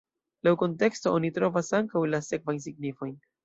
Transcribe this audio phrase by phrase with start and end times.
[0.47, 3.19] Laŭ la konteksto oni trovas ankaŭ la sekvajn signifojn.